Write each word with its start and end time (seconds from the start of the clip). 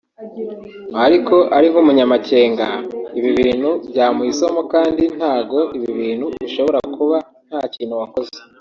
Ariko 1.05 1.35
ari 1.57 1.67
nk’umunyamacyenga 1.71 2.67
ibi 3.17 3.29
bintu 3.39 3.69
byamuha 3.89 4.29
isomo 4.33 4.61
kandi 4.73 5.03
ntago 5.17 5.59
ibi 5.77 5.89
bintu 5.99 6.25
bishobora 6.41 6.79
kuba 6.95 7.17
ntakintu 7.47 7.93
wakoze 8.01 8.37